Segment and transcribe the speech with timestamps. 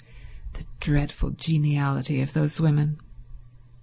[0.53, 2.97] The dreadful geniality of those women.